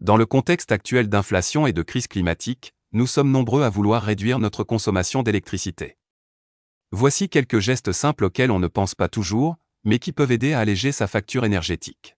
Dans 0.00 0.18
le 0.18 0.26
contexte 0.26 0.72
actuel 0.72 1.08
d'inflation 1.08 1.66
et 1.66 1.72
de 1.72 1.82
crise 1.82 2.06
climatique, 2.06 2.74
nous 2.92 3.06
sommes 3.06 3.30
nombreux 3.30 3.62
à 3.62 3.70
vouloir 3.70 4.02
réduire 4.02 4.38
notre 4.38 4.62
consommation 4.62 5.22
d'électricité. 5.22 5.96
Voici 6.92 7.30
quelques 7.30 7.60
gestes 7.60 7.92
simples 7.92 8.24
auxquels 8.24 8.50
on 8.50 8.58
ne 8.58 8.68
pense 8.68 8.94
pas 8.94 9.08
toujours, 9.08 9.56
mais 9.84 9.98
qui 9.98 10.12
peuvent 10.12 10.32
aider 10.32 10.52
à 10.52 10.60
alléger 10.60 10.92
sa 10.92 11.06
facture 11.06 11.46
énergétique. 11.46 12.16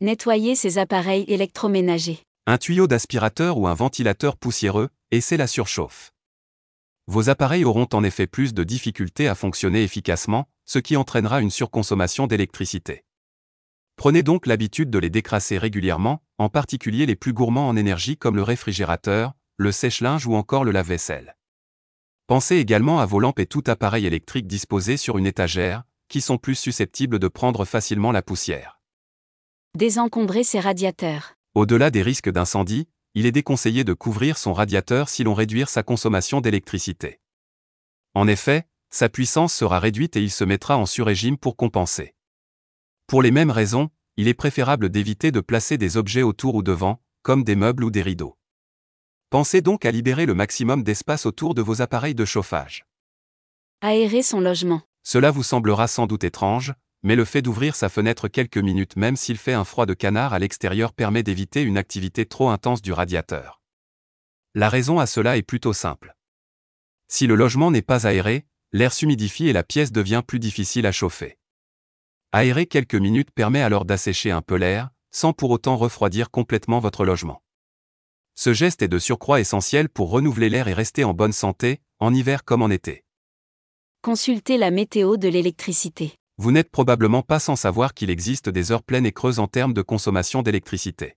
Nettoyer 0.00 0.54
ses 0.54 0.78
appareils 0.78 1.24
électroménagers. 1.26 2.20
Un 2.46 2.58
tuyau 2.58 2.86
d'aspirateur 2.86 3.58
ou 3.58 3.66
un 3.66 3.74
ventilateur 3.74 4.36
poussiéreux, 4.36 4.88
et 5.10 5.20
c'est 5.20 5.36
la 5.36 5.48
surchauffe. 5.48 6.12
Vos 7.08 7.28
appareils 7.28 7.64
auront 7.64 7.88
en 7.92 8.04
effet 8.04 8.28
plus 8.28 8.54
de 8.54 8.62
difficultés 8.62 9.26
à 9.26 9.34
fonctionner 9.34 9.82
efficacement, 9.82 10.48
ce 10.64 10.78
qui 10.78 10.96
entraînera 10.96 11.40
une 11.40 11.50
surconsommation 11.50 12.28
d'électricité. 12.28 13.04
Prenez 13.96 14.22
donc 14.22 14.46
l'habitude 14.46 14.90
de 14.90 14.98
les 14.98 15.10
décrasser 15.10 15.58
régulièrement, 15.58 16.22
en 16.38 16.48
particulier 16.48 17.04
les 17.04 17.16
plus 17.16 17.32
gourmands 17.32 17.68
en 17.68 17.76
énergie 17.76 18.16
comme 18.16 18.36
le 18.36 18.42
réfrigérateur, 18.42 19.34
le 19.56 19.72
sèche-linge 19.72 20.26
ou 20.26 20.34
encore 20.34 20.64
le 20.64 20.70
lave-vaisselle. 20.70 21.36
Pensez 22.28 22.56
également 22.56 23.00
à 23.00 23.06
vos 23.06 23.20
lampes 23.20 23.40
et 23.40 23.46
tout 23.46 23.64
appareil 23.66 24.06
électrique 24.06 24.46
disposé 24.46 24.96
sur 24.96 25.18
une 25.18 25.26
étagère, 25.26 25.84
qui 26.08 26.20
sont 26.20 26.38
plus 26.38 26.54
susceptibles 26.54 27.18
de 27.18 27.28
prendre 27.28 27.64
facilement 27.64 28.12
la 28.12 28.22
poussière. 28.22 28.80
Désencombrer 29.74 30.44
ses 30.44 30.60
radiateurs. 30.60 31.34
Au-delà 31.54 31.90
des 31.90 32.02
risques 32.02 32.30
d'incendie, 32.30 32.88
il 33.14 33.26
est 33.26 33.32
déconseillé 33.32 33.84
de 33.84 33.92
couvrir 33.92 34.38
son 34.38 34.52
radiateur 34.52 35.08
si 35.08 35.24
l'on 35.24 35.34
réduire 35.34 35.68
sa 35.68 35.82
consommation 35.82 36.40
d'électricité. 36.40 37.20
En 38.14 38.28
effet, 38.28 38.66
sa 38.90 39.08
puissance 39.08 39.52
sera 39.52 39.80
réduite 39.80 40.16
et 40.16 40.22
il 40.22 40.30
se 40.30 40.44
mettra 40.44 40.76
en 40.76 40.86
surrégime 40.86 41.36
pour 41.36 41.56
compenser. 41.56 42.14
Pour 43.06 43.22
les 43.22 43.30
mêmes 43.30 43.50
raisons, 43.50 43.90
il 44.18 44.26
est 44.26 44.34
préférable 44.34 44.88
d'éviter 44.88 45.30
de 45.30 45.38
placer 45.38 45.78
des 45.78 45.96
objets 45.96 46.24
autour 46.24 46.56
ou 46.56 46.64
devant, 46.64 47.00
comme 47.22 47.44
des 47.44 47.54
meubles 47.54 47.84
ou 47.84 47.92
des 47.92 48.02
rideaux. 48.02 48.36
Pensez 49.30 49.60
donc 49.60 49.84
à 49.84 49.92
libérer 49.92 50.26
le 50.26 50.34
maximum 50.34 50.82
d'espace 50.82 51.24
autour 51.24 51.54
de 51.54 51.62
vos 51.62 51.82
appareils 51.82 52.16
de 52.16 52.24
chauffage. 52.24 52.84
Aérer 53.80 54.24
son 54.24 54.40
logement. 54.40 54.82
Cela 55.04 55.30
vous 55.30 55.44
semblera 55.44 55.86
sans 55.86 56.08
doute 56.08 56.24
étrange, 56.24 56.74
mais 57.04 57.14
le 57.14 57.24
fait 57.24 57.42
d'ouvrir 57.42 57.76
sa 57.76 57.88
fenêtre 57.88 58.26
quelques 58.26 58.58
minutes 58.58 58.96
même 58.96 59.14
s'il 59.14 59.38
fait 59.38 59.52
un 59.52 59.62
froid 59.62 59.86
de 59.86 59.94
canard 59.94 60.32
à 60.34 60.40
l'extérieur 60.40 60.92
permet 60.92 61.22
d'éviter 61.22 61.62
une 61.62 61.78
activité 61.78 62.26
trop 62.26 62.50
intense 62.50 62.82
du 62.82 62.92
radiateur. 62.92 63.62
La 64.56 64.68
raison 64.68 64.98
à 64.98 65.06
cela 65.06 65.36
est 65.36 65.42
plutôt 65.42 65.72
simple. 65.72 66.16
Si 67.06 67.28
le 67.28 67.36
logement 67.36 67.70
n'est 67.70 67.82
pas 67.82 68.08
aéré, 68.08 68.46
l'air 68.72 68.92
s'humidifie 68.92 69.46
et 69.46 69.52
la 69.52 69.62
pièce 69.62 69.92
devient 69.92 70.24
plus 70.26 70.40
difficile 70.40 70.86
à 70.86 70.92
chauffer. 70.92 71.37
Aérer 72.32 72.66
quelques 72.66 72.94
minutes 72.94 73.30
permet 73.30 73.62
alors 73.62 73.86
d'assécher 73.86 74.30
un 74.30 74.42
peu 74.42 74.56
l'air, 74.56 74.90
sans 75.10 75.32
pour 75.32 75.50
autant 75.50 75.78
refroidir 75.78 76.30
complètement 76.30 76.78
votre 76.78 77.06
logement. 77.06 77.42
Ce 78.34 78.52
geste 78.52 78.82
est 78.82 78.88
de 78.88 78.98
surcroît 78.98 79.40
essentiel 79.40 79.88
pour 79.88 80.10
renouveler 80.10 80.50
l'air 80.50 80.68
et 80.68 80.74
rester 80.74 81.04
en 81.04 81.14
bonne 81.14 81.32
santé, 81.32 81.80
en 82.00 82.12
hiver 82.12 82.44
comme 82.44 82.60
en 82.60 82.68
été. 82.68 83.02
Consultez 84.02 84.58
la 84.58 84.70
météo 84.70 85.16
de 85.16 85.26
l'électricité. 85.26 86.16
Vous 86.36 86.52
n'êtes 86.52 86.70
probablement 86.70 87.22
pas 87.22 87.38
sans 87.38 87.56
savoir 87.56 87.94
qu'il 87.94 88.10
existe 88.10 88.50
des 88.50 88.72
heures 88.72 88.82
pleines 88.82 89.06
et 89.06 89.12
creuses 89.12 89.38
en 89.38 89.48
termes 89.48 89.72
de 89.72 89.82
consommation 89.82 90.42
d'électricité. 90.42 91.16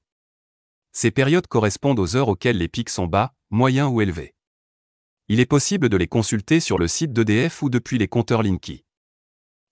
Ces 0.94 1.12
périodes 1.12 1.48
correspondent 1.48 2.00
aux 2.00 2.16
heures 2.16 2.30
auxquelles 2.30 2.58
les 2.58 2.70
pics 2.70 2.90
sont 2.90 3.08
bas, 3.08 3.34
moyens 3.50 3.92
ou 3.92 4.00
élevés. 4.00 4.34
Il 5.28 5.42
est 5.42 5.46
possible 5.46 5.90
de 5.90 5.98
les 5.98 6.08
consulter 6.08 6.62
sur 6.62 6.78
le 6.78 6.88
site 6.88 7.12
d'EDF 7.12 7.62
ou 7.64 7.70
depuis 7.70 7.98
les 7.98 8.08
compteurs 8.08 8.44
Linky. 8.44 8.86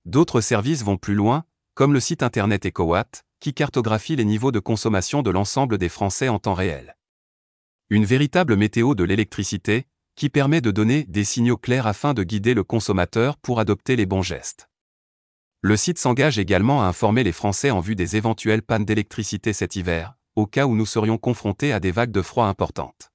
D'autres 0.06 0.42
services 0.42 0.84
vont 0.84 0.98
plus 0.98 1.16
loin, 1.16 1.44
comme 1.74 1.94
le 1.94 2.00
site 2.00 2.24
internet 2.24 2.66
EcoWatt, 2.66 3.24
qui 3.40 3.54
cartographie 3.54 4.16
les 4.16 4.26
niveaux 4.26 4.52
de 4.52 4.60
consommation 4.60 5.22
de 5.22 5.30
l'ensemble 5.30 5.78
des 5.78 5.90
Français 5.90 6.30
en 6.30 6.40
temps 6.40 6.54
réel. 6.54 6.96
Une 7.90 8.06
véritable 8.06 8.56
météo 8.56 8.96
de 8.96 9.04
l'électricité, 9.04 9.88
qui 10.16 10.30
permet 10.30 10.62
de 10.62 10.72
donner 10.72 11.06
des 11.06 11.24
signaux 11.24 11.58
clairs 11.58 11.88
afin 11.88 12.14
de 12.14 12.24
guider 12.24 12.54
le 12.54 12.64
consommateur 12.64 13.38
pour 13.38 13.60
adopter 13.60 13.96
les 13.96 14.06
bons 14.06 14.22
gestes. 14.22 14.70
Le 15.62 15.78
site 15.78 15.98
s'engage 15.98 16.40
également 16.40 16.82
à 16.82 16.86
informer 16.86 17.24
les 17.24 17.32
Français 17.32 17.72
en 17.72 17.80
vue 17.80 17.96
des 17.96 18.16
éventuelles 18.16 18.62
pannes 18.62 18.86
d'électricité 18.86 19.54
cet 19.54 19.76
hiver, 19.76 20.16
au 20.36 20.46
cas 20.46 20.66
où 20.66 20.76
nous 20.76 20.86
serions 20.86 21.18
confrontés 21.18 21.74
à 21.74 21.80
des 21.80 21.92
vagues 21.92 22.12
de 22.12 22.22
froid 22.22 22.46
importantes. 22.46 23.09